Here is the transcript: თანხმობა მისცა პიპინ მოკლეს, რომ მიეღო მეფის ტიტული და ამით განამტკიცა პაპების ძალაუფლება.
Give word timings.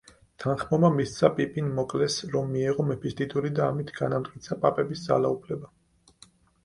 თანხმობა 0.43 0.89
მისცა 0.93 1.29
პიპინ 1.39 1.67
მოკლეს, 1.81 2.15
რომ 2.35 2.49
მიეღო 2.55 2.87
მეფის 2.89 3.17
ტიტული 3.21 3.53
და 3.61 3.67
ამით 3.69 3.93
განამტკიცა 4.01 4.59
პაპების 4.65 5.05
ძალაუფლება. 5.11 5.71